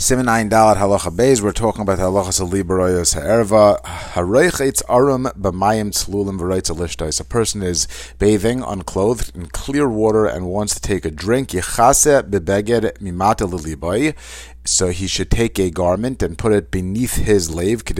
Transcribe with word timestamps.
Siman 0.00 0.28
Ayin 0.28 0.48
Dalat 0.48 0.76
Halacha 0.76 1.14
Beis. 1.14 1.42
We're 1.42 1.52
talking 1.52 1.82
about 1.82 1.98
Halacha 1.98 2.32
Salibaroyos 2.32 3.16
Ha'erva. 3.16 3.82
Hareichetz 3.82 4.80
Arum 4.88 5.24
B'mayim 5.24 5.90
Tzlulim 5.90 6.40
V'reitz 6.40 6.74
Alishtais. 6.74 7.20
A 7.20 7.24
person 7.24 7.62
is 7.62 7.86
bathing, 8.18 8.62
unclothed, 8.62 9.36
in 9.36 9.44
clear 9.48 9.90
water 9.90 10.24
and 10.24 10.46
wants 10.46 10.74
to 10.74 10.80
take 10.80 11.04
a 11.04 11.10
drink. 11.10 11.50
Yechase 11.50 12.22
B'beged 12.22 12.96
Mimata 12.96 13.46
Lilibai 13.46 14.16
so 14.64 14.88
he 14.88 15.06
should 15.06 15.30
take 15.30 15.58
a 15.58 15.70
garment 15.70 16.22
and 16.22 16.36
put 16.38 16.52
it 16.52 16.70
beneath 16.70 17.14
his 17.16 17.50
lave, 17.50 17.82
so 17.86 17.94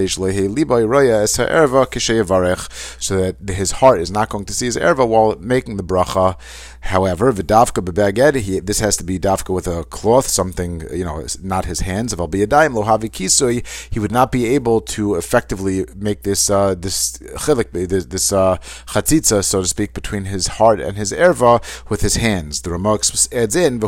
that 3.16 3.36
his 3.48 3.70
heart 3.72 4.00
is 4.00 4.10
not 4.10 4.28
going 4.28 4.44
to 4.44 4.52
see 4.52 4.66
his 4.66 4.76
erva 4.76 5.08
while 5.08 5.36
making 5.38 5.76
the 5.76 5.82
bracha. 5.82 6.36
However, 6.82 7.32
v'davka 7.32 7.84
bebaged, 7.84 8.66
this 8.66 8.80
has 8.80 8.96
to 8.98 9.04
be 9.04 9.18
davka 9.18 9.54
with 9.54 9.66
a 9.66 9.84
cloth, 9.84 10.28
something 10.28 10.82
you 10.92 11.04
know, 11.04 11.24
not 11.42 11.64
his 11.66 11.80
hands. 11.80 12.12
If 12.12 12.20
I'll 12.20 12.26
be 12.26 12.42
a 12.42 12.46
daim 12.46 12.72
lohavi 12.72 13.10
kisui, 13.10 13.64
he 13.90 13.98
would 13.98 14.12
not 14.12 14.32
be 14.32 14.46
able 14.46 14.80
to 14.82 15.14
effectively 15.16 15.86
make 15.96 16.22
this 16.22 16.48
uh, 16.50 16.74
this 16.74 17.18
chilik, 17.18 17.72
this, 17.88 18.06
this 18.06 18.32
uh, 18.32 18.56
chatzitza, 18.86 19.44
so 19.44 19.62
to 19.62 19.68
speak, 19.68 19.92
between 19.92 20.24
his 20.26 20.46
heart 20.46 20.80
and 20.80 20.96
his 20.96 21.12
erva 21.12 21.62
with 21.88 22.02
his 22.02 22.16
hands. 22.16 22.62
The 22.62 22.70
remarks 22.70 23.28
adds 23.32 23.56
in 23.56 23.78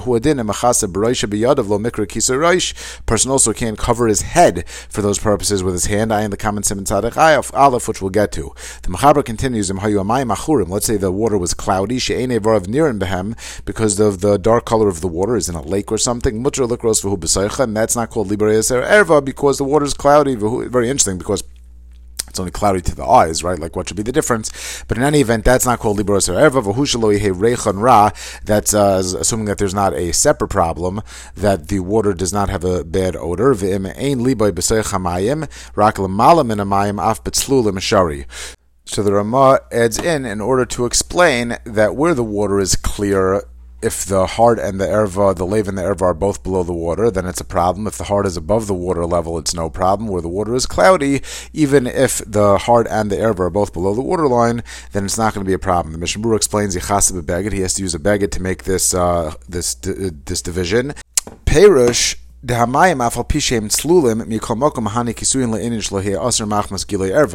Person 3.07 3.31
also 3.31 3.53
can 3.53 3.77
cover 3.77 4.07
his 4.07 4.23
head 4.23 4.69
for 4.69 5.03
those 5.03 5.19
purposes 5.19 5.63
with 5.63 5.75
his 5.75 5.87
hand. 5.87 6.13
I 6.13 6.23
in 6.23 6.31
the 6.31 6.37
common 6.37 6.63
simon 6.63 6.85
tzaddik 6.85 7.17
aleph, 7.17 7.89
which 7.89 8.01
we'll 8.01 8.11
get 8.11 8.33
to. 8.33 8.55
The 8.83 8.91
Mechaber 8.91 9.25
continues, 9.25 9.71
Let's 9.73 10.87
say 10.87 10.97
the 10.97 11.13
water 11.13 11.39
was 11.39 11.55
cloudy, 11.55 11.99
because 13.65 14.01
of 14.01 14.21
the 14.21 14.39
dark 14.39 14.65
color 14.65 14.89
of 14.89 15.01
the 15.01 15.09
water 15.09 15.37
is 15.37 15.49
in 15.49 15.55
a 15.55 15.63
lake 15.63 15.91
or 15.91 15.99
something. 15.99 16.43
Mutter 16.43 16.63
and 16.63 17.77
that's 17.77 17.97
not 17.97 18.11
called 18.11 18.31
liber 18.31 18.47
erva 18.47 19.25
because 19.25 19.59
the 19.59 19.65
water 19.65 19.85
is 19.85 19.95
cloudy. 19.95 20.35
Very 20.35 20.89
interesting 20.89 21.19
because 21.19 21.43
it's 22.33 22.41
only 22.41 22.51
cloudy 22.51 22.81
to 22.81 22.95
the 22.95 23.05
eyes, 23.05 23.45
right? 23.45 23.59
Like, 23.59 23.77
what 23.77 23.89
should 23.89 23.99
be 23.99 24.03
the 24.03 24.11
difference? 24.11 24.83
But 24.89 24.97
in 24.97 25.05
any 25.05 25.21
event, 25.21 25.45
that's 25.45 25.67
not 25.67 25.81
called 25.81 25.99
libros 25.99 26.29
erva. 26.29 27.83
ra. 27.83 28.11
That's 28.43 28.73
uh, 28.73 29.03
assuming 29.21 29.45
that 29.45 29.59
there's 29.59 29.75
not 29.75 29.93
a 29.93 30.13
separate 30.13 30.49
problem, 30.49 31.03
that 31.35 31.69
the 31.69 31.81
water 31.81 32.15
does 32.15 32.33
not 32.33 32.49
have 32.49 32.65
a 32.65 32.85
bad 32.85 33.17
odor. 33.17 33.53
V'im 33.53 33.87
ein 33.87 34.21
liboy 34.21 34.53
b'seich 34.53 35.49
rak 35.77 35.99
l'malam 35.99 36.51
in 36.51 36.59
amayim 36.59 36.99
af 36.99 37.23
betzlulim 37.23 37.79
shari. 37.83 38.25
So 38.87 39.03
the 39.03 39.13
Ramah 39.13 39.61
adds 39.71 39.99
in 39.99 40.25
in 40.25 40.41
order 40.41 40.65
to 40.65 40.87
explain 40.87 41.59
that 41.65 41.95
where 41.95 42.15
the 42.15 42.25
water 42.25 42.59
is 42.61 42.77
clear, 42.77 43.43
if 43.83 44.05
the 44.05 44.27
heart 44.27 44.59
and 44.59 44.81
the 44.81 44.87
erva, 44.87 45.35
the 45.35 45.47
lave 45.47 45.69
and 45.69 45.77
the 45.77 45.83
erva 45.83 46.03
are 46.03 46.15
both 46.15 46.43
below 46.43 46.63
the 46.63 46.73
water, 46.73 47.11
then 47.11 47.27
it's 47.27 47.41
a 47.41 47.45
problem. 47.45 47.87
If 47.87 47.99
the 47.99 48.05
heart 48.05 48.27
is 48.27 48.37
above 48.37 48.67
the 48.67 48.75
water 48.75 49.05
level, 49.05 49.39
it's 49.39 49.55
no 49.55 49.69
problem. 49.69 50.09
Where 50.09 50.23
the 50.23 50.29
water 50.29 50.55
is 50.55 50.67
cloudy, 50.67 51.23
even 51.53 51.87
if 51.87 52.19
the 52.27 52.59
heart 52.59 52.87
and 52.89 53.11
the 53.11 53.17
erva 53.17 53.41
are 53.41 53.51
both 53.51 53.73
below 53.73 53.95
the 53.95 54.01
water 54.01 54.29
line, 54.29 54.63
then 54.93 55.05
it's 55.05 55.19
not 55.19 55.35
going 55.35 55.45
to 55.45 55.49
be 55.49 55.55
a 55.55 55.59
problem. 55.59 55.93
The 55.93 55.99
Mishnah 55.99 56.33
explains 56.35 56.77
Yichasib 56.77 57.29
a. 57.29 57.53
He 57.53 57.61
has 57.61 57.75
to 57.75 57.83
use 57.83 57.95
a 57.95 57.99
beged 57.99 58.31
to 58.33 58.43
make 58.43 58.65
this 58.65 58.95
uh, 58.95 59.35
this 59.49 59.75
this 59.75 60.43
division. 60.43 60.95
Perush 61.45 62.17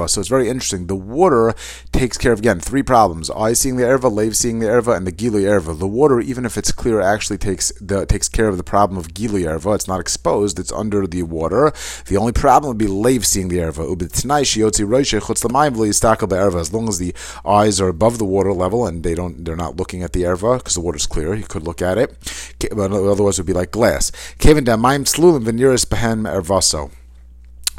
so 0.10 0.20
it's 0.20 0.28
very 0.28 0.50
interesting. 0.50 0.88
The 0.88 0.96
water 0.96 1.54
takes 1.94 2.18
care 2.18 2.34
of 2.34 2.40
again 2.40 2.60
three 2.60 2.84
problems: 2.84 3.30
eyes 3.30 3.58
seeing 3.62 3.78
the 3.78 3.86
erva, 3.86 4.14
lave 4.14 4.36
seeing 4.36 4.60
the 4.60 4.66
erva, 4.66 4.98
and 4.98 5.08
the 5.08 5.14
gilui 5.14 5.44
erva. 5.44 5.80
The 5.80 5.88
water, 5.88 6.20
even 6.20 6.44
if 6.46 6.58
it's 6.58 6.74
clear, 6.74 7.00
actually 7.00 7.38
takes 7.38 7.72
the 7.80 8.06
takes 8.06 8.28
care 8.28 8.50
of 8.50 8.58
the 8.58 8.66
problem 8.66 8.98
of 8.98 9.14
gilui 9.14 9.46
erva. 9.46 9.76
It's 9.76 9.88
not 9.88 10.02
exposed; 10.02 10.60
it's 10.60 10.74
under 10.74 11.08
the 11.08 11.24
water. 11.24 11.72
The 12.08 12.18
only 12.18 12.34
problem 12.34 12.68
would 12.68 12.78
be 12.78 12.88
lave 12.88 13.26
seeing 13.26 13.48
the 13.48 13.60
erva. 13.60 13.88
As 16.60 16.74
long 16.74 16.90
as 16.90 16.98
the 16.98 17.14
eyes 17.46 17.80
are 17.80 17.88
above 17.88 18.18
the 18.18 18.26
water 18.26 18.52
level 18.52 18.86
and 18.86 19.04
they 19.04 19.16
don't, 19.16 19.46
they're 19.46 19.56
not 19.56 19.78
looking 19.78 20.04
at 20.04 20.12
the 20.12 20.24
erva 20.24 20.58
because 20.58 20.74
the 20.74 20.82
water's 20.82 21.08
clear. 21.08 21.34
You 21.34 21.46
could 21.46 21.64
look 21.64 21.82
at 21.82 21.98
it, 21.98 22.14
otherwise 22.70 23.40
it 23.40 23.44
would 23.44 23.48
be 23.48 23.54
like 23.54 23.72
glass. 23.72 24.12
Mayim 24.98 25.06
Slulim 25.06 25.46
Veneris 25.46 25.86
Behem 25.86 26.26
Ervaso. 26.26 26.90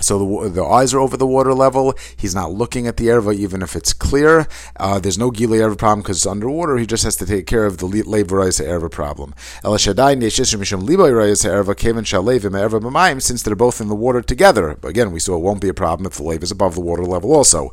So 0.00 0.18
the, 0.18 0.48
the, 0.50 0.64
eyes 0.64 0.94
are 0.94 1.00
over 1.00 1.16
the 1.16 1.26
water 1.26 1.54
level. 1.54 1.94
He's 2.16 2.34
not 2.34 2.52
looking 2.52 2.86
at 2.86 2.96
the 2.98 3.08
erva, 3.08 3.34
even 3.34 3.62
if 3.62 3.74
it's 3.74 3.92
clear. 3.92 4.46
Uh, 4.76 5.00
there's 5.00 5.18
no 5.18 5.30
gili 5.30 5.58
erva 5.58 5.76
problem 5.76 6.02
because 6.02 6.18
it's 6.18 6.26
underwater. 6.26 6.76
He 6.76 6.86
just 6.86 7.04
has 7.04 7.16
to 7.16 7.26
take 7.26 7.46
care 7.46 7.66
of 7.66 7.78
the 7.78 7.86
levarayis 7.86 8.64
erva 8.64 8.90
problem. 8.90 9.34
Since 13.20 13.42
they're 13.42 13.56
both 13.56 13.80
in 13.80 13.88
the 13.88 13.94
water 13.94 14.22
together, 14.22 14.78
again, 14.84 15.10
we 15.10 15.20
saw 15.20 15.36
it 15.36 15.42
won't 15.42 15.60
be 15.60 15.68
a 15.68 15.74
problem 15.74 16.06
if 16.06 16.14
the 16.14 16.22
lave 16.22 16.42
is 16.42 16.52
above 16.52 16.74
the 16.74 16.80
water 16.80 17.04
level 17.04 17.34
also. 17.34 17.72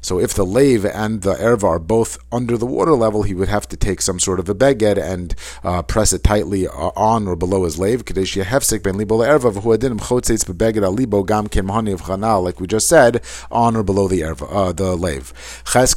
So 0.00 0.18
if 0.18 0.34
the 0.34 0.46
lave 0.46 0.84
and 0.84 1.22
the 1.22 1.34
erva 1.34 1.64
are 1.64 1.78
both 1.78 2.18
under 2.32 2.56
the 2.56 2.66
water 2.66 2.92
level, 2.92 3.22
he 3.22 3.34
would 3.34 3.48
have 3.48 3.68
to 3.68 3.76
take 3.76 4.00
some 4.00 4.18
sort 4.18 4.40
of 4.40 4.48
a 4.48 4.54
beged 4.54 4.98
and 4.98 5.34
uh, 5.62 5.82
press 5.82 6.12
it 6.12 6.24
tightly 6.24 6.66
uh, 6.66 6.90
on 6.96 7.28
or 7.28 7.36
below 7.36 7.64
his 7.64 7.78
lave 7.78 8.04
hefsek 8.54 8.82
ben 8.82 8.96
libo 8.96 9.22
chotzeitz 9.98 10.44
bebeged 10.44 10.84
gam 11.26 11.48
of 11.92 12.02
chanal, 12.02 12.42
like 12.42 12.60
we 12.60 12.66
just 12.66 12.88
said, 12.88 13.22
on 13.50 13.76
or 13.76 13.82
below 13.82 14.08
the 14.08 14.20
erva, 14.20 14.46
uh, 14.50 14.72
the 14.72 14.96
lave. 14.96 15.32
Ches 15.64 15.94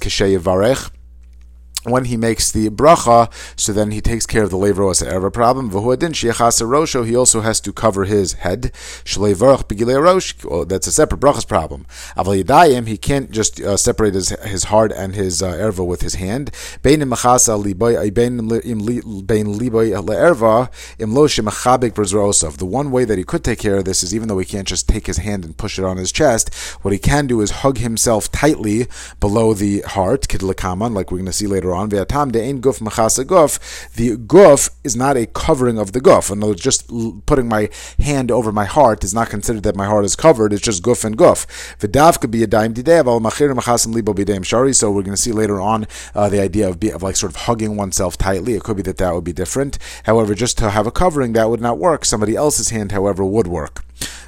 when 1.89 2.05
he 2.05 2.17
makes 2.17 2.51
the 2.51 2.69
bracha, 2.69 3.31
so 3.59 3.71
then 3.71 3.91
he 3.91 4.01
takes 4.01 4.25
care 4.25 4.43
of 4.43 4.49
the 4.49 4.57
lever 4.57 4.89
as 4.89 5.01
a 5.01 5.31
problem. 5.31 5.71
rosho, 5.71 7.05
he 7.05 7.15
also 7.15 7.41
has 7.41 7.59
to 7.61 7.73
cover 7.73 8.05
his 8.05 8.33
head. 8.33 8.71
rosh, 9.17 10.33
that's 10.67 10.87
a 10.87 10.91
separate 10.91 11.21
brachas 11.21 11.47
problem. 11.47 11.85
Aval 12.15 12.87
he 12.87 12.97
can't 12.97 13.31
just 13.31 13.61
uh, 13.61 13.77
separate 13.77 14.13
his, 14.13 14.29
his 14.41 14.65
heart 14.65 14.91
and 14.91 15.15
his 15.15 15.41
uh, 15.41 15.53
erva 15.53 15.85
with 15.85 16.01
his 16.01 16.15
hand. 16.15 16.51
Bein 16.83 17.01
machasa 17.01 17.61
liboy, 17.61 18.13
bein 18.13 18.39
liboy 18.39 19.91
le'erva, 20.01 20.69
im 20.99 21.13
lo 21.13 21.27
shemachabik. 21.27 22.57
The 22.57 22.65
one 22.65 22.91
way 22.91 23.05
that 23.05 23.17
he 23.17 23.23
could 23.23 23.43
take 23.43 23.59
care 23.59 23.77
of 23.77 23.85
this 23.85 24.03
is 24.03 24.13
even 24.13 24.27
though 24.27 24.39
he 24.39 24.45
can't 24.45 24.67
just 24.67 24.87
take 24.87 25.07
his 25.07 25.17
hand 25.17 25.45
and 25.45 25.57
push 25.57 25.79
it 25.79 25.85
on 25.85 25.97
his 25.97 26.11
chest, 26.11 26.53
what 26.81 26.91
he 26.91 26.99
can 26.99 27.27
do 27.27 27.41
is 27.41 27.51
hug 27.51 27.77
himself 27.77 28.31
tightly 28.31 28.87
below 29.19 29.53
the 29.53 29.81
heart, 29.81 30.27
kidlakaman, 30.27 30.93
like 30.93 31.11
we're 31.11 31.17
going 31.17 31.25
to 31.25 31.33
see 31.33 31.47
later 31.47 31.73
on 31.73 31.76
on. 31.77 31.89
Guf 31.89 32.81
guf. 33.25 33.93
The 33.93 34.17
guf 34.17 34.69
is 34.83 34.95
not 34.95 35.17
a 35.17 35.25
covering 35.27 35.77
of 35.77 35.91
the 35.93 36.01
guf. 36.01 36.31
In 36.31 36.39
other 36.39 36.51
words, 36.51 36.61
just 36.61 36.89
putting 37.25 37.47
my 37.47 37.69
hand 37.99 38.31
over 38.31 38.51
my 38.51 38.65
heart 38.65 39.03
is 39.03 39.13
not 39.13 39.29
considered 39.29 39.63
that 39.63 39.75
my 39.75 39.85
heart 39.85 40.05
is 40.05 40.15
covered. 40.15 40.53
It's 40.53 40.61
just 40.61 40.83
guf 40.83 41.05
and 41.05 41.17
guf. 41.17 41.45
V'dav 41.79 42.19
could 42.19 42.31
be 42.31 42.43
a 42.43 42.47
daim 42.47 42.73
libo 42.73 44.43
shari. 44.43 44.73
So 44.73 44.91
we're 44.91 45.03
going 45.03 45.15
to 45.15 45.21
see 45.21 45.31
later 45.31 45.61
on 45.61 45.87
uh, 46.13 46.29
the 46.29 46.41
idea 46.41 46.67
of, 46.67 46.79
be, 46.79 46.89
of 46.89 47.03
like 47.03 47.15
sort 47.15 47.31
of 47.31 47.41
hugging 47.43 47.77
oneself 47.77 48.17
tightly. 48.17 48.53
It 48.53 48.63
could 48.63 48.77
be 48.77 48.83
that 48.83 48.97
that 48.97 49.13
would 49.13 49.23
be 49.23 49.33
different. 49.33 49.77
However, 50.03 50.35
just 50.35 50.57
to 50.59 50.69
have 50.69 50.87
a 50.87 50.91
covering 50.91 51.33
that 51.33 51.49
would 51.49 51.61
not 51.61 51.77
work. 51.77 52.05
Somebody 52.05 52.35
else's 52.35 52.69
hand, 52.69 52.91
however, 52.91 53.23
would 53.23 53.47
work 53.47 53.83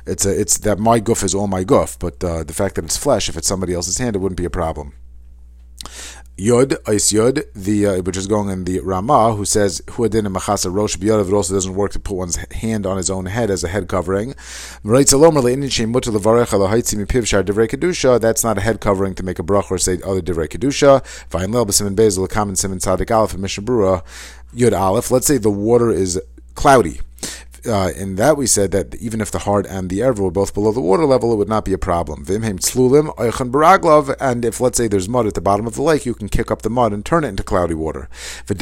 it's 0.05 0.25
a, 0.25 0.39
it's 0.39 0.57
that 0.59 0.79
my 0.79 0.99
goof 0.99 1.23
is 1.23 1.35
all 1.35 1.47
my 1.47 1.63
goof, 1.63 1.97
but 1.99 2.23
uh, 2.23 2.43
the 2.43 2.53
fact 2.53 2.75
that 2.75 2.85
it's 2.85 2.97
flesh, 2.97 3.29
if 3.29 3.37
it's 3.37 3.47
somebody 3.47 3.73
else's 3.73 3.97
hand, 3.97 4.15
it 4.15 4.19
wouldn't 4.19 4.37
be 4.37 4.45
a 4.45 4.49
problem. 4.49 4.93
Yod, 6.39 6.77
Ice 6.87 7.11
Yod, 7.11 7.43
the 7.53 7.85
uh, 7.85 8.01
which 8.01 8.15
is 8.15 8.25
going 8.25 8.47
in 8.47 8.63
the 8.63 8.79
Ramah, 8.79 9.35
who 9.35 9.43
says 9.43 9.81
Huadin 9.87 10.25
and 10.25 10.33
Machasa 10.33 10.73
Rosh 10.73 10.95
Biyadav. 10.95 11.27
It 11.27 11.33
also 11.33 11.53
doesn't 11.53 11.75
work 11.75 11.91
to 11.91 11.99
put 11.99 12.15
one's 12.15 12.37
hand 12.37 12.85
on 12.85 12.95
his 12.95 13.09
own 13.09 13.25
head 13.25 13.51
as 13.51 13.65
a 13.65 13.67
head 13.67 13.89
covering. 13.89 14.29
That's 14.85 15.13
not 15.13 15.27
a 18.57 18.61
head 18.61 18.79
covering 18.79 19.15
to 19.15 19.23
make 19.23 19.39
a 19.39 19.43
brach 19.43 19.69
or 19.69 19.77
say 19.77 19.99
other 20.05 20.21
divrei 20.21 20.47
kedusha. 20.47 21.03
Vayin 21.29 21.53
lel 21.53 21.65
bezel 21.65 22.25
common 22.27 22.55
simin 22.55 22.79
tzadik 22.79 23.11
aleph 23.11 23.33
and 23.33 23.41
Mishnah 23.41 24.03
aleph. 24.73 25.11
Let's 25.11 25.27
say 25.27 25.37
the 25.37 25.49
water 25.49 25.89
is 25.91 26.21
cloudy 26.55 27.01
uh, 27.65 27.91
in 27.95 28.15
that 28.15 28.35
we 28.37 28.47
said 28.47 28.71
that 28.71 28.95
even 28.95 29.21
if 29.21 29.29
the 29.31 29.39
heart 29.39 29.65
and 29.65 29.89
the 29.89 29.99
erva 29.99 30.19
were 30.19 30.31
both 30.31 30.53
below 30.53 30.71
the 30.71 30.81
water 30.81 31.05
level, 31.05 31.33
it 31.33 31.37
would 31.37 31.49
not 31.49 31.65
be 31.65 31.73
a 31.73 31.77
problem. 31.77 32.25
And 32.27 32.59
if 34.45 34.61
let's 34.61 34.77
say 34.77 34.87
there's 34.87 35.09
mud 35.09 35.27
at 35.27 35.33
the 35.33 35.41
bottom 35.41 35.67
of 35.67 35.75
the 35.75 35.81
lake, 35.81 36.05
you 36.05 36.13
can 36.13 36.29
kick 36.29 36.51
up 36.51 36.61
the 36.61 36.69
mud 36.69 36.93
and 36.93 37.05
turn 37.05 37.23
it 37.23 37.29
into 37.29 37.43
cloudy 37.43 37.73
water. 37.73 38.09
This 38.47 38.55
is 38.55 38.61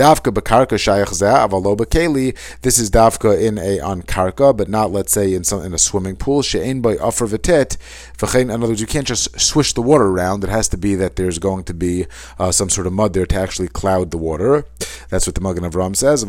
davka 2.91 3.41
in 3.41 3.57
a 3.57 3.79
on 3.79 4.01
karka, 4.03 4.55
but 4.55 4.69
not 4.69 4.91
let's 4.91 5.11
say 5.11 5.33
in 5.33 5.43
some 5.43 5.63
in 5.63 5.73
a 5.73 5.77
swimming 5.77 6.15
pool. 6.15 6.43
In 6.53 6.85
other 6.85 8.67
words, 8.67 8.81
you 8.81 8.87
can't 8.87 9.07
just 9.07 9.39
swish 9.39 9.73
the 9.73 9.81
water 9.81 10.05
around. 10.05 10.43
It 10.43 10.49
has 10.49 10.67
to 10.69 10.77
be 10.77 10.95
that 10.95 11.15
there's 11.15 11.39
going 11.39 11.63
to 11.65 11.73
be 11.73 12.05
uh, 12.39 12.51
some 12.51 12.69
sort 12.69 12.87
of 12.87 12.93
mud 12.93 13.13
there 13.13 13.25
to 13.25 13.35
actually 13.35 13.67
cloud 13.67 14.11
the 14.11 14.17
water. 14.17 14.65
That's 15.09 15.25
what 15.25 15.35
the 15.35 15.41
Magen 15.41 15.63
Avram 15.63 15.95
says 15.95 16.25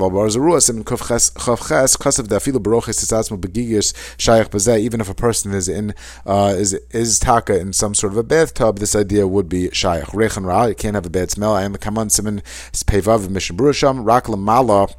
even 4.78 5.00
if 5.00 5.08
a 5.08 5.14
person 5.14 5.52
is 5.52 5.68
in 5.68 5.94
uh, 6.26 6.54
is 6.56 6.74
is 6.90 7.18
taka 7.18 7.58
in 7.58 7.72
some 7.72 7.94
sort 7.94 8.12
of 8.12 8.16
a 8.16 8.22
bathtub, 8.22 8.78
this 8.78 8.94
idea 8.94 9.26
would 9.26 9.48
be 9.48 9.70
shaykh. 9.70 10.04
Rechan 10.14 10.46
ra, 10.46 10.64
you 10.64 10.74
can't 10.74 10.94
have 10.94 11.06
a 11.06 11.10
bad 11.10 11.30
smell. 11.30 11.54
I 11.54 11.62
am 11.62 11.72
the 11.72 11.78
kaman 11.78 12.08
siman 12.08 12.42
pevav 12.84 13.28
mishnah 13.28 14.02
rak 14.02 14.24
lamala. 14.24 14.94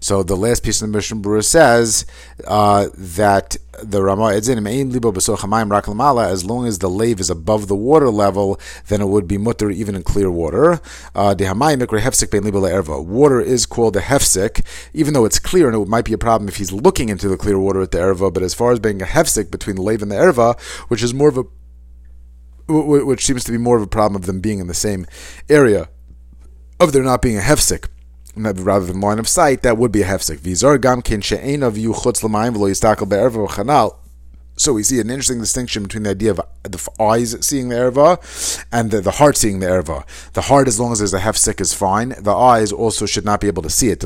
So 0.00 0.22
the 0.22 0.36
last 0.36 0.62
piece 0.62 0.82
of 0.82 0.88
the 0.88 0.96
Mishnah 0.96 1.18
Berurah 1.18 1.44
says 1.44 2.06
uh, 2.46 2.88
that 2.94 3.56
the 3.82 4.02
Rama 4.02 4.24
Edzin 4.24 4.92
Libo 4.92 5.12
Besochamayim 5.12 5.70
Rak 5.70 5.88
As 6.30 6.44
long 6.44 6.66
as 6.66 6.78
the 6.78 6.90
lave 6.90 7.20
is 7.20 7.30
above 7.30 7.68
the 7.68 7.74
water 7.74 8.10
level, 8.10 8.60
then 8.88 9.00
it 9.00 9.06
would 9.06 9.26
be 9.26 9.38
mutter 9.38 9.70
even 9.70 9.94
in 9.94 10.02
clear 10.02 10.30
water. 10.30 10.80
Uh, 11.14 11.34
water 11.38 13.40
is 13.40 13.66
called 13.66 13.96
a 13.96 14.00
hefsik, 14.00 14.64
even 14.92 15.14
though 15.14 15.24
it's 15.24 15.38
clear, 15.38 15.68
and 15.68 15.80
it 15.80 15.88
might 15.88 16.04
be 16.04 16.12
a 16.12 16.18
problem 16.18 16.48
if 16.48 16.56
he's 16.56 16.72
looking 16.72 17.08
into 17.08 17.28
the 17.28 17.36
clear 17.36 17.58
water 17.58 17.80
at 17.80 17.90
the 17.90 17.98
erva. 17.98 18.32
But 18.32 18.42
as 18.42 18.54
far 18.54 18.72
as 18.72 18.80
being 18.80 19.02
a 19.02 19.06
hefsik 19.06 19.50
between 19.50 19.76
the 19.76 19.82
lave 19.82 20.02
and 20.02 20.10
the 20.10 20.16
erva, 20.16 20.60
which 20.88 21.02
is 21.02 21.14
more 21.14 21.28
of 21.28 21.38
a 21.38 21.44
which 22.68 23.26
seems 23.26 23.44
to 23.44 23.52
be 23.52 23.58
more 23.58 23.76
of 23.76 23.82
a 23.82 23.88
problem 23.88 24.16
of 24.16 24.26
them 24.26 24.40
being 24.40 24.58
in 24.58 24.66
the 24.66 24.74
same 24.74 25.06
area, 25.48 25.88
of 26.78 26.92
there 26.92 27.02
not 27.02 27.20
being 27.20 27.36
a 27.36 27.40
hefsik 27.40 27.88
rather 28.36 28.86
than 28.86 29.00
line 29.00 29.18
of 29.18 29.28
sight, 29.28 29.62
that 29.62 29.76
would 29.78 29.92
be 29.92 30.02
a 30.02 30.06
hefsek. 30.06 30.38
Vizor 30.38 30.80
gam 30.80 31.02
kin 31.02 31.20
she'enav 31.20 31.76
yu 31.76 31.92
chutz. 31.92 32.22
So 34.54 34.74
we 34.74 34.82
see 34.82 35.00
an 35.00 35.08
interesting 35.08 35.40
distinction 35.40 35.82
between 35.84 36.02
the 36.02 36.10
idea 36.10 36.32
of 36.32 36.40
the 36.62 36.90
eyes 37.00 37.34
seeing 37.44 37.70
the 37.70 37.74
erva 37.74 38.64
and 38.70 38.90
the, 38.90 39.00
the 39.00 39.12
heart 39.12 39.38
seeing 39.38 39.60
the 39.60 39.66
erva. 39.66 40.04
The 40.34 40.42
heart, 40.42 40.68
as 40.68 40.78
long 40.78 40.92
as 40.92 40.98
there's 40.98 41.14
a 41.14 41.20
hefsek, 41.20 41.58
is 41.60 41.72
fine. 41.72 42.10
The 42.18 42.34
eyes 42.34 42.70
also 42.70 43.06
should 43.06 43.24
not 43.24 43.40
be 43.40 43.46
able 43.46 43.62
to 43.62 43.70
see 43.70 43.88
it. 43.88 44.04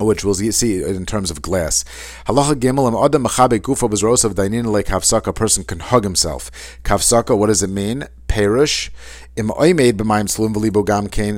Which 0.00 0.24
we'll 0.24 0.34
see 0.34 0.82
in 0.82 1.06
terms 1.06 1.30
of 1.30 1.40
glass. 1.40 1.84
Halacha 2.26 2.54
gimel 2.54 2.88
am 2.88 2.96
adam 3.04 3.24
machabe 3.24 3.60
gufa 3.60 3.88
bezros 3.88 4.24
of 4.24 4.34
dainin 4.34 4.66
like 4.66 4.86
kavsaka. 4.86 5.28
A 5.28 5.32
person 5.32 5.62
can 5.62 5.78
hug 5.78 6.02
himself. 6.02 6.50
Kavsaka. 6.82 7.38
What 7.38 7.46
does 7.46 7.62
it 7.62 7.70
mean? 7.70 8.08
Perish 8.26 8.90
Im 9.34 9.48
oimed 9.48 9.94
b'mayim 9.94 10.28
slum 10.28 10.52
v'libo 10.52 10.84
gam 10.84 11.08
kain 11.08 11.36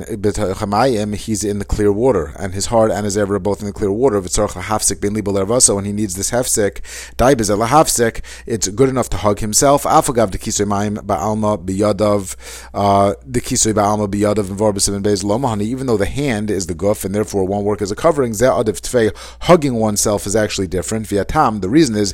he's 1.13 1.45
in 1.45 1.61
the 1.61 1.65
clear 1.65 1.93
water, 1.93 2.33
and 2.41 2.53
his 2.53 2.67
heart 2.67 2.91
and 2.91 3.05
his 3.05 3.17
ever 3.17 3.37
are 3.37 3.39
both 3.39 3.61
in 3.61 3.67
the 3.67 3.73
clear 3.73 3.93
water. 3.93 4.21
V'tzorach 4.21 4.61
hafsik 4.61 5.01
ben 5.01 5.15
libo 5.15 5.31
lervasa, 5.31 5.77
when 5.77 5.85
he 5.85 5.93
needs 5.93 6.17
this 6.17 6.33
hefsik, 6.33 6.81
daibez 7.17 7.51
el 7.51 7.59
hafsik, 7.59 8.21
it's 8.47 8.67
good 8.67 8.89
enough 8.89 9.09
to 9.09 9.17
hug 9.19 9.39
himself. 9.39 9.85
Afagav 9.85 10.33
de 10.33 10.39
kisoy 10.39 10.67
mayim 10.67 10.97
ba'alma 11.07 11.57
b'yadav, 11.65 12.35
uh, 12.75 13.15
the 13.25 13.41
kisoy 13.41 13.73
ba'alma 13.73 14.09
b'yadav 14.09 14.51
and 14.51 14.59
vorbesim 14.59 14.97
and 14.97 15.05
bez 15.05 15.23
lomahani, 15.23 15.63
even 15.63 15.87
though 15.87 15.97
the 15.97 16.05
hand 16.05 16.51
is 16.51 16.67
the 16.67 16.75
guf 16.75 17.05
and 17.05 17.15
therefore 17.15 17.45
won't 17.45 17.65
work 17.65 17.81
as 17.81 17.93
a 17.93 17.95
covering, 17.95 18.33
zeh 18.33 18.51
adav 18.51 18.81
tfei, 18.81 19.17
hugging 19.43 19.75
oneself 19.75 20.27
is 20.27 20.35
actually 20.35 20.67
different. 20.67 21.07
V'yatam, 21.07 21.61
the 21.61 21.69
reason 21.69 21.95
is, 21.95 22.13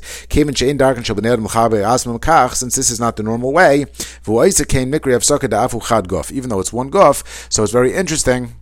since 2.54 2.76
this 2.76 2.90
is 2.90 3.00
not 3.00 3.16
the 3.16 3.22
normal 3.22 3.54
way, 3.54 3.86
v'oisa 4.24 4.68
kain 4.68 4.92
mikri 4.92 5.14
hafsaka 5.14 5.69
chad 5.78 6.08
guf, 6.08 6.32
even 6.32 6.50
though 6.50 6.58
it's 6.58 6.72
one 6.72 6.90
guf. 6.90 7.22
So 7.48 7.62
it's 7.62 7.72
very 7.72 7.92
interesting 7.94 8.54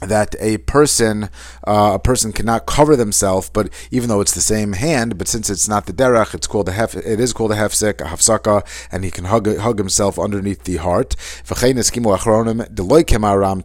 that 0.00 0.34
a 0.40 0.58
person 0.58 1.28
uh, 1.66 1.92
a 1.94 1.98
person 1.98 2.32
cannot 2.32 2.66
cover 2.66 2.96
themselves, 2.96 3.50
but 3.50 3.68
even 3.90 4.08
though 4.08 4.20
it's 4.20 4.34
the 4.34 4.40
same 4.40 4.72
hand, 4.72 5.18
but 5.18 5.28
since 5.28 5.50
it's 5.50 5.68
not 5.68 5.86
the 5.86 5.92
derech, 5.92 6.34
it's 6.34 6.46
called 6.46 6.68
a 6.68 6.72
hef, 6.72 6.94
it 6.96 7.20
is 7.20 7.32
called 7.32 7.52
a 7.52 7.56
hefsek, 7.56 8.00
a 8.00 8.04
hafsaka, 8.04 8.64
and 8.90 9.04
he 9.04 9.10
can 9.10 9.26
hug 9.26 9.56
hug 9.58 9.78
himself 9.78 10.18
underneath 10.18 10.64
the 10.64 10.76
heart. 10.76 11.14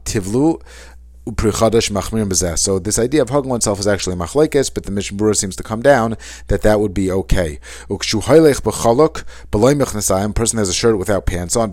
tivlu 0.06 0.62
so 2.57 2.79
this 2.79 3.00
idea 3.00 3.21
of 3.21 3.29
hugging 3.29 3.50
oneself 3.50 3.79
is 3.79 3.88
actually 3.88 4.15
machlekes, 4.15 4.74
but 4.74 4.83
the 4.83 4.91
Mishnah 4.91 5.18
Berurah 5.18 5.35
seems 5.35 5.56
to 5.57 5.63
come 5.63 5.81
down 5.81 6.18
that 6.47 6.62
that 6.62 6.79
would 6.79 6.94
be 6.94 7.12
okay. 7.12 7.59
A 7.89 7.97
person 10.33 10.59
has 10.59 10.69
a 10.69 10.74
shirt 10.74 10.97
without 10.97 11.25
pants 11.25 11.56
on, 11.56 11.71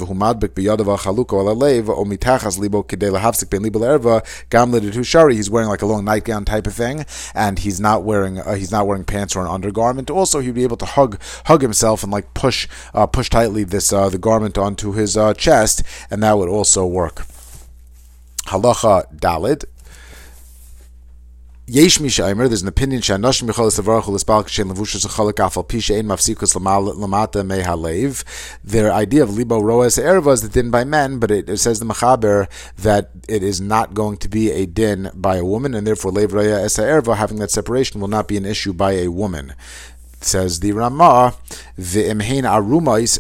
he's 5.31 5.51
wearing 5.51 5.69
like 5.69 5.83
a 5.83 5.87
long 5.87 6.05
nightgown 6.05 6.45
type 6.45 6.67
of 6.67 6.75
thing, 6.75 7.05
and 7.35 7.59
he's 7.59 7.81
not 7.81 8.05
wearing 8.05 8.39
uh, 8.39 8.55
he's 8.55 8.73
not 8.73 8.87
wearing 8.87 9.05
pants 9.05 9.37
or 9.37 9.43
an 9.43 9.49
undergarment. 9.49 10.11
Also, 10.11 10.41
he'd 10.41 10.55
be 10.55 10.65
able 10.65 10.77
to 10.77 10.87
hug 10.87 11.21
hug 11.47 11.63
himself 11.63 12.03
and 12.03 12.13
like 12.13 12.35
push 12.35 12.69
uh, 12.93 13.07
push 13.07 13.31
tightly 13.31 13.65
this 13.65 13.93
uh, 13.93 14.09
the 14.09 14.19
garment 14.19 14.59
onto 14.59 14.93
his 14.93 15.17
uh, 15.17 15.35
chest, 15.35 15.83
and 16.11 16.23
that 16.23 16.39
would 16.39 16.49
also 16.49 16.87
work. 16.87 17.27
Halacha 18.47 19.15
Dalid. 19.15 19.65
Yesh 21.67 21.99
Mishaimer, 21.99 22.47
there's 22.47 22.61
an 22.61 22.69
opinion 22.69 22.99
Ein 22.99 23.23
Mafsikus 23.23 23.79
Lamata 26.55 27.43
Mehalev. 27.43 28.59
Their 28.63 28.93
idea 28.93 29.23
of 29.23 29.35
Libo 29.35 29.61
Roas 29.61 29.97
Erva 29.97 30.35
is 30.35 30.43
the 30.43 30.51
din 30.51 30.71
by 30.71 30.85
men, 30.85 31.19
but 31.19 31.31
it, 31.31 31.49
it, 31.49 31.57
says 31.57 31.81
the 31.81 31.87
Mechaber 31.87 32.51
that 32.77 33.13
it 33.31 33.43
is 33.43 33.63
not 33.63 33.95
going 33.95 34.19
to 34.19 34.29
be 34.29 34.51
a 34.51 34.67
din 34.67 35.11
by 35.15 35.37
a 35.37 35.45
woman, 35.47 35.73
and 35.73 35.87
therefore 35.87 36.11
Lev 36.11 36.33
Raya 36.33 36.63
Esa 36.63 36.83
Erva, 36.83 37.17
having 37.17 37.39
that 37.39 37.51
separation, 37.51 37.99
will 37.99 38.09
not 38.09 38.29
be 38.29 38.37
an 38.37 38.45
issue 38.45 38.75
by 38.75 38.93
a 38.93 39.09
woman 39.09 39.55
says 40.25 40.61
the 40.61 40.73
Rama, 40.73 41.35
v'imhein 41.79 42.45
arumais 42.45 43.19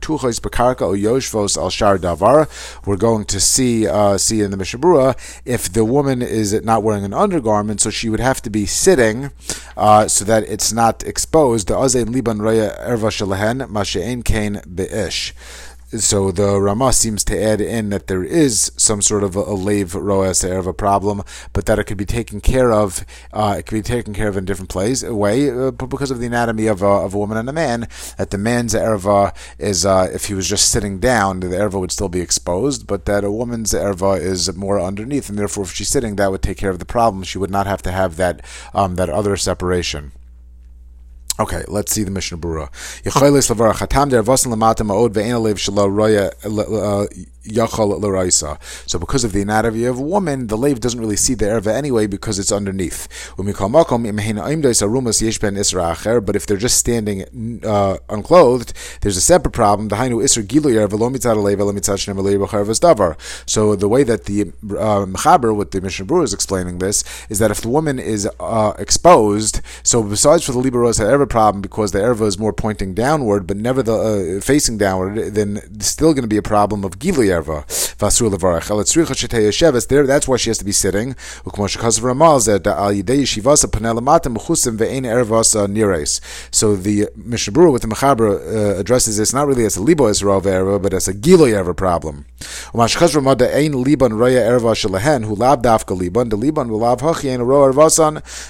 tuchos 0.00 0.40
bekarka 0.40 0.82
o 0.82 0.92
yoshvos 0.92 1.56
al 1.56 1.70
shar 1.70 1.98
davar. 1.98 2.48
We're 2.86 2.96
going 2.96 3.24
to 3.26 3.40
see 3.40 3.86
uh, 3.86 4.18
see 4.18 4.40
in 4.42 4.50
the 4.50 4.56
Mishnah 4.56 4.80
Berurah 4.80 5.40
if 5.44 5.72
the 5.72 5.84
woman 5.84 6.22
is 6.22 6.52
not 6.62 6.82
wearing 6.82 7.04
an 7.04 7.14
undergarment, 7.14 7.80
so 7.80 7.90
she 7.90 8.08
would 8.08 8.20
have 8.20 8.42
to 8.42 8.50
be 8.50 8.66
sitting 8.66 9.30
uh, 9.76 10.08
so 10.08 10.24
that 10.24 10.44
it's 10.44 10.72
not 10.72 11.02
exposed. 11.04 11.68
The 11.68 11.74
azein 11.74 12.14
liban 12.14 12.38
raya 12.38 12.78
erva 12.86 13.10
shalahen 13.10 13.68
mashe'en 13.68 14.24
kain 14.24 14.56
beish 14.66 15.32
so 15.98 16.30
the 16.30 16.60
Rama 16.60 16.92
seems 16.92 17.24
to 17.24 17.42
add 17.42 17.60
in 17.60 17.90
that 17.90 18.06
there 18.06 18.22
is 18.22 18.70
some 18.76 19.02
sort 19.02 19.24
of 19.24 19.34
a, 19.34 19.40
a 19.40 19.54
lave 19.54 19.94
roas 19.94 20.44
of 20.44 20.66
a 20.66 20.72
problem, 20.72 21.22
but 21.52 21.66
that 21.66 21.78
it 21.78 21.84
could 21.84 21.96
be 21.96 22.04
taken 22.04 22.40
care 22.40 22.72
of. 22.72 23.04
Uh, 23.32 23.56
it 23.58 23.66
could 23.66 23.76
be 23.76 23.82
taken 23.82 24.14
care 24.14 24.28
of 24.28 24.36
in 24.36 24.44
different 24.44 24.70
plays, 24.70 25.02
a 25.02 25.14
way, 25.14 25.50
uh, 25.50 25.70
because 25.70 26.10
of 26.10 26.20
the 26.20 26.26
anatomy 26.26 26.66
of 26.66 26.82
a, 26.82 26.86
of 26.86 27.14
a 27.14 27.18
woman 27.18 27.36
and 27.36 27.48
a 27.48 27.52
man. 27.52 27.88
That 28.18 28.30
the 28.30 28.38
man's 28.38 28.74
erva 28.74 29.34
is, 29.58 29.84
uh, 29.84 30.08
if 30.12 30.26
he 30.26 30.34
was 30.34 30.48
just 30.48 30.70
sitting 30.70 31.00
down, 31.00 31.40
the 31.40 31.48
erva 31.48 31.80
would 31.80 31.92
still 31.92 32.08
be 32.08 32.20
exposed, 32.20 32.86
but 32.86 33.06
that 33.06 33.24
a 33.24 33.30
woman's 33.30 33.72
erva 33.72 34.20
is 34.20 34.54
more 34.54 34.80
underneath, 34.80 35.28
and 35.28 35.38
therefore, 35.38 35.64
if 35.64 35.72
she's 35.72 35.88
sitting, 35.88 36.16
that 36.16 36.30
would 36.30 36.42
take 36.42 36.58
care 36.58 36.70
of 36.70 36.78
the 36.78 36.84
problem. 36.84 37.24
She 37.24 37.38
would 37.38 37.50
not 37.50 37.66
have 37.66 37.82
to 37.82 37.90
have 37.90 38.16
that 38.16 38.44
um, 38.74 38.94
that 38.96 39.10
other 39.10 39.36
separation. 39.36 40.12
Okay, 41.40 41.64
let's 41.68 41.90
see 41.90 42.02
the 42.02 42.10
Mishnah 42.10 42.36
Berurah. 42.36 42.68
So 48.86 48.98
because 48.98 49.24
of 49.24 49.32
the 49.32 49.42
anatomy 49.42 49.84
of 49.84 49.98
a 49.98 50.02
woman, 50.02 50.46
the 50.48 50.56
lave 50.56 50.80
doesn't 50.80 51.00
really 51.00 51.16
see 51.16 51.34
the 51.34 51.46
erva 51.46 51.74
anyway 51.74 52.06
because 52.06 52.38
it's 52.38 52.52
underneath. 52.52 53.08
But 53.36 53.46
if 56.36 56.46
they're 56.46 56.56
just 56.56 56.78
standing 56.78 57.64
uh, 57.64 57.96
unclothed, 58.08 58.72
there's 59.00 59.16
a 59.16 59.20
separate 59.20 59.52
problem. 59.52 59.88
So 59.88 59.96
the 63.76 63.88
way 63.88 64.02
that 64.04 64.24
the 64.24 64.42
uh, 64.42 65.06
Mechaber, 65.06 65.54
what 65.54 65.70
the 65.70 65.80
Mishnah 65.80 66.06
Berurah 66.06 66.24
is 66.24 66.34
explaining 66.34 66.78
this, 66.78 67.04
is 67.28 67.38
that 67.38 67.50
if 67.50 67.60
the 67.60 67.68
woman 67.68 67.98
is 67.98 68.28
uh, 68.38 68.72
exposed, 68.78 69.60
so 69.82 70.02
besides 70.02 70.44
for 70.44 70.52
the 70.52 70.60
Liberos 70.60 71.00
erva 71.00 71.28
problem 71.28 71.62
because 71.62 71.92
the 71.92 71.98
erva 71.98 72.26
is 72.26 72.38
more 72.38 72.52
pointing 72.52 72.94
downward, 72.94 73.46
but 73.46 73.56
never 73.56 73.82
the 73.82 74.38
uh, 74.38 74.40
facing 74.40 74.78
downward, 74.78 75.34
then 75.34 75.60
still 75.80 76.12
going 76.12 76.22
to 76.22 76.28
be 76.28 76.36
a 76.36 76.42
problem 76.42 76.84
of 76.84 76.98
Gili 77.30 77.46
erva. 77.46 77.64
There, 79.86 80.06
that's 80.06 80.28
why 80.28 80.36
she 80.36 80.50
has 80.50 80.58
to 80.58 80.64
be 80.64 80.72
sitting. 80.72 81.14
So 86.50 86.76
the 86.76 87.08
Mishnah 87.16 87.52
Berurah 87.52 87.72
with 87.72 87.82
the 87.82 87.88
Mechaber 87.88 88.30
uh, 88.40 88.78
addresses 88.78 89.16
this 89.16 89.32
not 89.32 89.46
really 89.46 89.64
as 89.64 89.76
a 89.76 89.82
libo 89.82 90.04
erva 90.04 90.42
erva, 90.42 90.82
but 90.82 90.94
as 90.94 91.08
a 91.08 91.14
Gilo 91.14 91.46
erva 91.46 91.76
problem. 91.76 92.26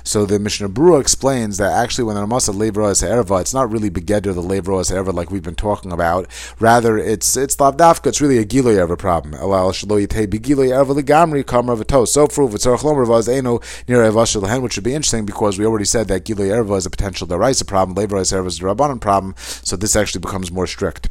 So 0.05 0.27
the 0.27 0.39
Mishnah 0.39 0.69
Berurah 0.69 1.01
explains 1.01 1.57
that 1.59 1.73
actually 1.73 2.05
when 2.05 2.15
the 2.17 2.23
Ramasa 2.23 2.53
Levroas 2.53 3.03
Erva, 3.03 3.41
it's 3.41 3.55
not 3.55 3.71
really 3.71 3.91
Begeder 3.91 4.35
the 4.35 4.43
Levroas 4.43 4.93
Erva 4.93 5.13
like 5.13 5.31
we've 5.31 5.43
been 5.43 5.55
talking 5.55 5.93
about. 5.93 6.27
Rather, 6.59 6.99
it's 6.99 7.37
it's 7.37 7.57
Lavdafka, 7.57 8.07
it's 8.07 8.21
really 8.21 8.39
a 8.39 8.45
Giloy 8.71 8.87
Erva 8.87 8.99
problem. 8.99 9.35
Elal 9.35 9.73
Shalo 9.73 10.05
Yitei 10.05 10.27
Begiloy 10.27 10.69
Erva 10.69 11.01
Legamri 11.01 11.45
Kamar 11.45 11.77
Vato. 11.77 12.07
So 12.07 12.27
for 12.27 12.49
Vitzarach 12.49 12.83
Lomer 12.83 13.07
Vaz 13.07 13.29
Eno 13.29 13.61
near 13.89 13.99
Evashalahen, 13.99 14.63
which 14.63 14.77
would 14.77 14.85
be 14.85 14.95
interesting 14.95 15.27
because 15.27 15.59
we 15.59 15.67
already 15.67 15.85
said 15.85 16.09
that 16.09 16.25
Giloy 16.25 16.49
Erva 16.49 16.77
is 16.79 16.87
a 16.87 16.91
potential 16.91 17.27
Daraisa 17.27 17.67
problem, 17.67 17.97
Levroas 17.97 18.33
Erva 18.33 18.47
is 18.47 18.61
a 18.61 18.63
Rabbanon 18.63 19.01
problem, 19.01 19.35
so 19.39 19.77
this 19.77 19.97
actually 19.97 20.21
becomes 20.21 20.51
more 20.51 20.67
strict. 20.67 21.09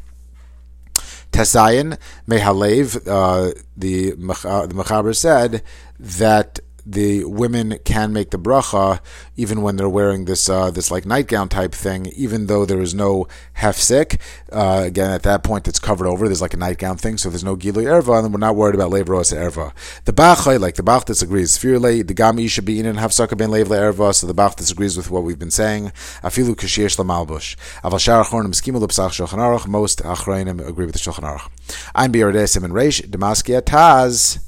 Tesayin 1.32 1.98
Mehalev, 2.28 2.96
uh, 3.06 3.52
the, 3.76 4.12
uh, 4.12 4.66
the 4.66 4.74
Mechaber 4.74 5.14
said 5.14 5.62
that 5.98 6.60
the 6.86 7.24
women 7.24 7.78
can 7.84 8.12
make 8.12 8.30
the 8.30 8.38
bracha 8.38 9.00
even 9.36 9.62
when 9.62 9.76
they're 9.76 9.88
wearing 9.88 10.26
this 10.26 10.48
uh, 10.48 10.70
this 10.70 10.90
like 10.90 11.06
nightgown 11.06 11.48
type 11.48 11.72
thing, 11.72 12.06
even 12.16 12.46
though 12.46 12.64
there 12.64 12.80
is 12.80 12.94
no 12.94 13.26
hefsek. 13.58 14.20
Uh, 14.52 14.82
again, 14.84 15.10
at 15.10 15.22
that 15.22 15.42
point, 15.42 15.66
it's 15.66 15.78
covered 15.78 16.06
over. 16.06 16.26
There's 16.26 16.42
like 16.42 16.54
a 16.54 16.58
nightgown 16.58 16.96
thing, 16.96 17.16
so 17.16 17.30
there's 17.30 17.44
no 17.44 17.56
gilu 17.56 17.84
erva, 17.84 18.24
and 18.24 18.32
we're 18.32 18.38
not 18.38 18.56
worried 18.56 18.74
about 18.74 18.90
leivros 18.90 19.34
erva. 19.34 19.72
The 20.04 20.12
Bach, 20.12 20.46
like 20.46 20.74
the 20.74 20.82
Bach 20.82 21.04
disagrees. 21.04 21.56
Firle 21.56 22.06
the 22.06 22.14
gami 22.14 22.48
should 22.48 22.64
be 22.64 22.78
in 22.78 22.86
and 22.86 22.98
hafsaka 22.98 23.36
ben 23.36 23.50
leiv 23.50 23.66
erva, 23.66 24.14
so 24.14 24.26
the 24.26 24.34
Bach 24.34 24.56
disagrees 24.56 24.96
with 24.96 25.10
what 25.10 25.22
we've 25.22 25.38
been 25.38 25.50
saying. 25.50 25.92
Afilu 26.22 26.54
kashiesh 26.54 26.96
lamalbush. 26.96 27.56
Aval 27.82 28.00
shar 28.00 28.24
achronim 28.24 28.54
skimu 28.54 28.80
l'psach 28.80 29.10
shulchan 29.10 29.38
aruch. 29.38 29.66
Most 29.66 30.02
achronim 30.02 30.66
agree 30.66 30.86
with 30.86 30.94
the 30.94 31.00
shulchan 31.00 31.24
aruch. 31.24 31.48
Ein 31.94 32.12
biyaredesim 32.12 32.64
and 32.64 32.74
reish 32.74 33.06
demaskia 33.06 33.62
taz. 33.62 34.38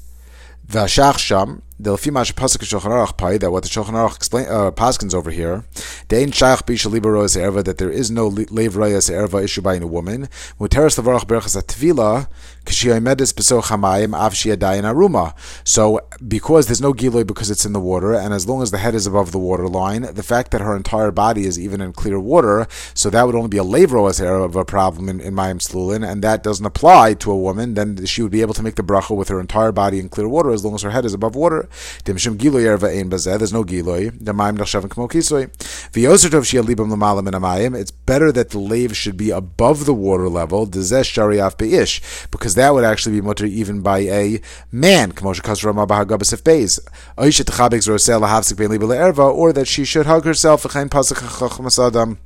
Vashach 0.67 1.17
sham 1.17 1.61
the 1.83 1.91
Lefimash 1.91 2.33
Pasuk 2.33 2.63
Shulchan 2.63 2.91
Aruch 2.91 3.17
Pai 3.17 3.37
that 3.37 3.51
what 3.51 3.63
the 3.63 3.69
Shulchan 3.69 3.89
Aruch 3.89 4.15
explain 4.15 4.45
uh, 4.47 4.71
Paskins 4.71 5.13
over 5.13 5.31
here. 5.31 5.65
Dein 6.07 6.31
Erva 6.31 7.63
that 7.63 7.77
there 7.77 7.89
is 7.89 8.09
no 8.09 8.27
Lev 8.27 8.73
Rayas 8.73 9.11
Erva 9.11 9.43
issued 9.43 9.65
by 9.65 9.75
a 9.75 9.85
woman. 9.85 10.29
Levarach 10.59 11.25
Berachas 11.25 11.61
Atvila 11.61 12.27
Beso 12.65 13.61
Chamayim 13.61 14.13
Aruma. 14.13 15.33
So 15.65 15.99
because 16.25 16.67
there's 16.67 16.81
no 16.81 16.93
Giloy 16.93 17.27
because 17.27 17.51
it's 17.51 17.65
in 17.65 17.73
the 17.73 17.79
water, 17.79 18.13
and 18.13 18.33
as 18.33 18.47
long 18.47 18.61
as 18.61 18.71
the 18.71 18.77
head 18.77 18.95
is 18.95 19.05
above 19.05 19.33
the 19.33 19.39
water 19.39 19.67
line, 19.67 20.03
the 20.03 20.23
fact 20.23 20.51
that 20.51 20.61
her 20.61 20.75
entire 20.75 21.11
body 21.11 21.45
is 21.45 21.59
even 21.59 21.81
in 21.81 21.91
clear 21.91 22.19
water, 22.19 22.65
so 22.93 23.09
that 23.09 23.25
would 23.25 23.35
only 23.35 23.49
be 23.49 23.57
a 23.57 23.63
Lev 23.63 23.89
Rayas 23.89 24.21
Erva 24.21 24.65
problem 24.65 25.09
in, 25.09 25.19
in 25.19 25.33
Mayim 25.33 25.59
Slulin, 25.59 26.09
and 26.09 26.23
that 26.23 26.43
doesn't 26.43 26.65
apply 26.65 27.15
to 27.15 27.31
a 27.31 27.37
woman. 27.37 27.73
Then 27.73 28.05
she 28.05 28.21
would 28.21 28.31
be 28.31 28.41
able 28.41 28.53
to 28.53 28.63
make 28.63 28.75
the 28.75 28.83
bracha 28.83 29.15
with 29.15 29.27
her 29.27 29.41
entire 29.41 29.73
body 29.73 29.99
in 29.99 30.07
clear 30.07 30.29
water 30.29 30.51
as 30.51 30.63
long 30.63 30.75
as 30.75 30.81
her 30.83 30.91
head 30.91 31.03
is 31.03 31.13
above 31.13 31.35
water. 31.35 31.67
There's 32.05 32.25
no 32.25 32.33
giloy. 32.35 34.11
The 34.19 34.33
maim 34.33 34.57
nachshavim 34.57 34.89
kmo 34.89 35.09
kisoy. 35.09 35.49
V'yosertov 35.91 36.43
shia 36.43 36.63
libam 36.63 36.91
l'malam 36.91 37.27
in 37.27 37.33
amayim. 37.33 37.75
It's 37.79 37.91
better 37.91 38.31
that 38.31 38.49
the 38.51 38.59
lave 38.59 38.95
should 38.95 39.17
be 39.17 39.31
above 39.31 39.85
the 39.85 39.93
water 39.93 40.29
level. 40.29 40.67
Dezesh 40.67 41.11
shariaf 41.13 41.57
beish 41.57 42.29
because 42.31 42.55
that 42.55 42.73
would 42.73 42.83
actually 42.83 43.15
be 43.19 43.21
mutter 43.21 43.45
even 43.45 43.81
by 43.81 43.99
a 43.99 44.41
man. 44.71 45.11
Kmo 45.11 45.39
shekas 45.39 45.63
rama 45.63 45.85
bahagabas 45.87 46.33
if 46.33 46.43
beis. 46.43 46.79
Oishet 47.17 47.51
chabek 47.51 47.81
zrosel 47.81 48.21
lahavsik 48.21 48.57
ben 48.57 48.69
libel 48.69 48.89
erva, 48.89 49.33
or 49.33 49.53
that 49.53 49.67
she 49.67 49.85
should 49.85 50.05
hug 50.05 50.25
herself. 50.25 50.63
V'chein 50.63 50.89
pasach 50.89 51.17
chachmas 51.17 51.79
adam 51.85 52.19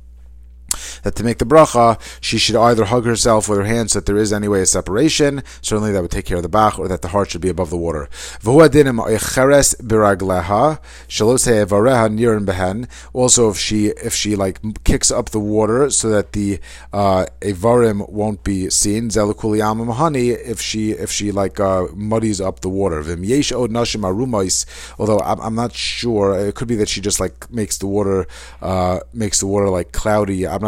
that 1.02 1.16
to 1.16 1.24
make 1.24 1.38
the 1.38 1.44
bracha, 1.44 2.00
she 2.20 2.38
should 2.38 2.56
either 2.56 2.84
hug 2.84 3.04
herself 3.04 3.48
with 3.48 3.58
her 3.58 3.64
hands 3.64 3.92
so 3.92 4.00
that 4.00 4.06
there 4.06 4.16
is 4.16 4.32
anyway 4.32 4.60
a 4.60 4.66
separation. 4.66 5.42
Certainly 5.60 5.92
that 5.92 6.02
would 6.02 6.10
take 6.10 6.24
care 6.26 6.36
of 6.36 6.42
the 6.42 6.48
bach, 6.48 6.78
or 6.78 6.88
that 6.88 7.02
the 7.02 7.08
heart 7.08 7.30
should 7.30 7.40
be 7.40 7.48
above 7.48 7.70
the 7.70 7.76
water. 7.76 8.08
Also, 13.12 13.50
if 13.50 13.58
she 13.58 13.86
if 13.86 14.14
she 14.14 14.36
like 14.36 14.84
kicks 14.84 15.10
up 15.10 15.30
the 15.30 15.40
water 15.40 15.90
so 15.90 16.08
that 16.10 16.32
the 16.32 16.60
uh, 16.92 17.26
won't 18.08 18.44
be 18.44 18.70
seen, 18.70 19.08
if 19.08 20.60
she 20.60 20.90
if 20.92 21.10
she 21.10 21.32
like 21.32 21.60
uh, 21.60 21.86
muddies 21.94 22.40
up 22.40 22.60
the 22.60 22.68
water. 22.68 22.98
Although 24.98 25.20
I'm, 25.20 25.40
I'm 25.40 25.54
not 25.54 25.72
sure, 25.72 26.38
it 26.38 26.54
could 26.54 26.68
be 26.68 26.76
that 26.76 26.88
she 26.88 27.00
just 27.00 27.20
like 27.20 27.50
makes 27.50 27.78
the 27.78 27.86
water 27.86 28.26
uh, 28.60 29.00
makes 29.12 29.40
the 29.40 29.46
water 29.46 29.68
like 29.68 29.92
cloudy. 29.92 30.46
I'm 30.46 30.62
not. 30.62 30.67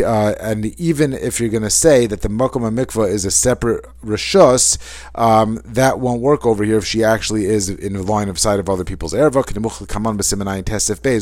Uh, 0.00 0.34
and 0.40 0.66
even 0.80 1.12
if 1.12 1.40
you're 1.40 1.48
going 1.48 1.62
to 1.62 1.70
say 1.70 2.06
that 2.06 2.22
the 2.22 2.28
makom 2.28 2.62
mikvah 2.72 3.08
is 3.08 3.24
a 3.24 3.30
separate 3.30 3.84
rishus, 4.04 4.78
um, 5.14 5.60
that 5.64 6.00
won't 6.00 6.20
work 6.20 6.46
over 6.46 6.64
here 6.64 6.78
if 6.78 6.84
she 6.84 7.04
actually 7.04 7.46
is 7.46 7.68
in 7.68 7.94
the 7.94 8.02
line 8.02 8.28
of 8.28 8.38
sight 8.38 8.60
of 8.60 8.68
other 8.68 8.84
people's 8.84 9.12
erva. 9.12 9.42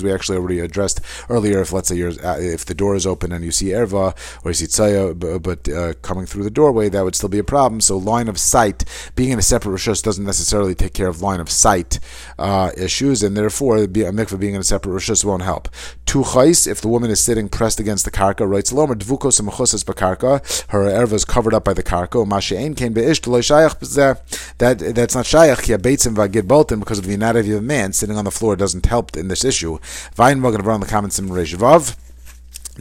We 0.02 0.12
actually 0.12 0.38
already 0.38 0.60
addressed 0.60 1.00
earlier. 1.28 1.60
If 1.60 1.72
let's 1.72 1.88
say 1.88 2.02
uh, 2.02 2.38
if 2.38 2.64
the 2.64 2.74
door 2.74 2.94
is 2.94 3.06
open 3.06 3.32
and 3.32 3.44
you 3.44 3.50
see 3.50 3.66
erva 3.66 4.16
or 4.44 4.50
you 4.50 4.54
see 4.54 4.66
tzaya, 4.66 5.42
but 5.42 5.68
uh, 5.68 5.94
coming 6.02 6.26
through 6.26 6.44
the 6.44 6.50
doorway, 6.50 6.88
that 6.88 7.02
would 7.02 7.16
still 7.16 7.28
be 7.28 7.38
a 7.38 7.44
problem. 7.44 7.80
So 7.80 7.96
line 7.96 8.28
of 8.28 8.38
sight, 8.38 8.84
being 9.16 9.30
in 9.30 9.38
a 9.38 9.42
separate 9.42 9.72
rishus 9.72 10.02
doesn't 10.02 10.24
necessarily 10.24 10.74
take 10.74 10.92
care 10.92 11.08
of 11.08 11.22
line 11.22 11.40
of 11.40 11.50
sight 11.50 11.98
uh, 12.38 12.70
issues, 12.76 13.22
and 13.22 13.36
therefore 13.36 13.78
a 13.78 13.86
mikvah 13.86 14.38
being 14.38 14.54
in 14.54 14.60
a 14.60 14.64
separate 14.64 14.92
rishus 14.92 15.24
won't 15.24 15.42
help. 15.42 15.68
Two 16.04 16.22
chais, 16.22 16.66
if 16.66 16.80
the 16.80 16.88
woman 16.88 17.10
is 17.10 17.20
sitting 17.20 17.48
pressed 17.48 17.80
against 17.80 18.04
the 18.04 18.10
karka, 18.10 18.48
writes 18.48 18.59
lomer 18.68 18.94
dvukos 18.94 19.40
and 19.40 19.48
bakarka, 19.48 20.68
her 20.68 20.80
erva 20.80 21.14
is 21.14 21.24
covered 21.24 21.54
up 21.54 21.64
by 21.64 21.72
the 21.72 21.82
karka. 21.82 22.26
Mashein 22.26 22.76
came 22.76 22.94
beish 22.94 23.20
that 24.58 24.78
that's 24.78 25.14
not 25.14 25.24
shayach 25.24 25.62
ki 25.62 25.72
abeitzim 25.72 26.14
vagid 26.14 26.46
bolton 26.46 26.78
because 26.78 26.98
of 26.98 27.06
the 27.06 27.14
anatomy 27.14 27.52
of 27.52 27.58
a 27.58 27.62
man 27.62 27.92
sitting 27.92 28.16
on 28.16 28.24
the 28.24 28.30
floor 28.30 28.56
doesn't 28.56 28.86
help 28.86 29.16
in 29.16 29.28
this 29.28 29.44
issue. 29.44 29.78
And 30.18 30.44
around 30.44 30.80
the 30.80 30.86
comments 30.86 31.18
in 31.18 31.28
Reish. 31.28 32.09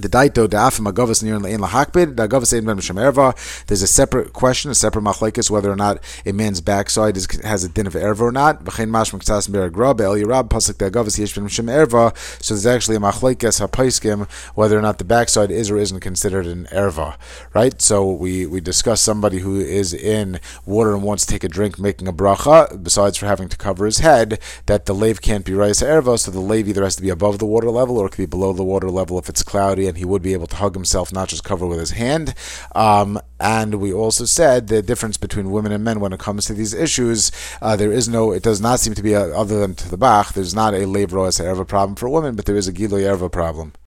The 0.01 0.07
daito 0.07 0.47
da'afim 0.47 0.89
agavas 0.89 1.21
near 1.21 1.35
in 1.35 1.59
lahakbid 1.59 2.15
the 2.15 2.57
ein 2.57 2.65
ben. 2.65 3.33
There's 3.67 3.81
a 3.81 3.87
separate 3.87 4.31
question, 4.31 4.71
a 4.71 4.75
separate 4.75 5.03
machlekes 5.03 5.49
whether 5.49 5.69
or 5.69 5.75
not 5.75 5.99
a 6.25 6.31
man's 6.31 6.61
backside 6.61 7.17
is, 7.17 7.27
has 7.43 7.65
a 7.65 7.69
din 7.69 7.85
of 7.85 7.93
erva 7.93 8.21
or 8.21 8.31
not. 8.31 8.63
V'chein 8.63 8.89
mash 8.89 9.11
mektas 9.11 9.53
el 9.53 10.15
yirab 10.15 10.47
pasuk 10.47 10.77
the 10.77 11.21
yesh 11.21 11.35
ben 11.35 11.45
erva. 11.67 12.15
So 12.41 12.53
there's 12.53 12.65
actually 12.65 12.95
a 12.95 12.99
machlekes 12.99 13.59
hapaiskim 13.59 14.29
whether 14.55 14.77
or 14.77 14.81
not 14.81 14.99
the 14.99 15.03
backside 15.03 15.51
is 15.51 15.69
or 15.69 15.77
isn't 15.77 15.99
considered 15.99 16.45
an 16.45 16.65
erva, 16.71 17.17
right? 17.53 17.81
So 17.81 18.09
we 18.09 18.45
we 18.45 18.61
discuss 18.61 19.01
somebody 19.01 19.39
who 19.39 19.59
is 19.59 19.93
in 19.93 20.39
water 20.65 20.93
and 20.93 21.03
wants 21.03 21.25
to 21.25 21.33
take 21.33 21.43
a 21.43 21.49
drink, 21.49 21.77
making 21.77 22.07
a 22.07 22.13
bracha. 22.13 22.81
Besides 22.81 23.17
for 23.17 23.25
having 23.25 23.49
to 23.49 23.57
cover 23.57 23.85
his 23.85 23.99
head, 23.99 24.39
that 24.67 24.85
the 24.85 24.95
lave 24.95 25.21
can't 25.21 25.43
be 25.43 25.53
raised 25.53 25.83
erva, 25.83 26.17
so 26.17 26.31
the 26.31 26.39
lave 26.39 26.69
either 26.69 26.83
has 26.83 26.95
to 26.95 27.01
be 27.01 27.09
above 27.09 27.39
the 27.39 27.45
water 27.45 27.69
level 27.69 27.97
or 27.97 28.07
it 28.07 28.11
could 28.11 28.17
be 28.17 28.25
below 28.25 28.53
the 28.53 28.63
water 28.63 28.89
level 28.89 29.19
if 29.19 29.27
it's 29.27 29.43
cloudy 29.43 29.88
and 29.89 29.97
he 29.97 30.05
would 30.05 30.21
be 30.21 30.33
able 30.33 30.47
to 30.47 30.55
hug 30.55 30.75
himself, 30.75 31.11
not 31.11 31.27
just 31.27 31.43
cover 31.43 31.65
with 31.65 31.79
his 31.79 31.91
hand. 31.91 32.33
Um, 32.73 33.19
and 33.39 33.75
we 33.75 33.91
also 33.91 34.25
said 34.25 34.67
the 34.67 34.81
difference 34.81 35.17
between 35.17 35.51
women 35.51 35.71
and 35.71 35.83
men 35.83 35.99
when 35.99 36.13
it 36.13 36.19
comes 36.19 36.45
to 36.45 36.53
these 36.53 36.73
issues, 36.73 37.31
uh, 37.61 37.75
there 37.75 37.91
is 37.91 38.07
no, 38.07 38.31
it 38.31 38.43
does 38.43 38.61
not 38.61 38.79
seem 38.79 38.93
to 38.93 39.03
be, 39.03 39.13
a, 39.13 39.35
other 39.35 39.59
than 39.59 39.75
to 39.75 39.89
the 39.89 39.97
Bach, 39.97 40.33
there's 40.33 40.55
not 40.55 40.73
a 40.73 40.85
Roas 40.85 41.39
Erva 41.39 41.67
problem 41.67 41.95
for 41.95 42.09
women, 42.09 42.35
but 42.35 42.45
there 42.45 42.55
is 42.55 42.67
a 42.67 42.73
Gilo 42.73 42.99
Erva 42.99 43.31
problem. 43.31 43.73